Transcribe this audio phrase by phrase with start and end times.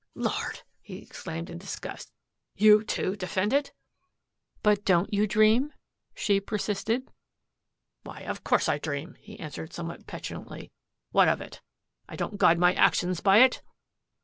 [0.15, 2.11] "Lord," he exclaimed in disgust,
[2.55, 3.71] "you, too, defend it?"
[4.63, 5.73] "But, don't you dream?"
[6.15, 7.11] she persisted.
[8.01, 10.71] "Why, of course I dream," he answered somewhat petulantly.
[11.11, 11.61] "What of it?
[12.09, 13.61] I don't guide my actions by it."